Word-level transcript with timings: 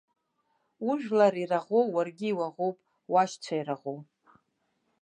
Ужәлар 0.89 1.33
ираӷоу 1.41 1.85
уаргьы 1.93 2.27
иуаӷоуп, 2.29 2.77
уашьцәа 3.11 3.53
ираӷоу. 3.59 3.97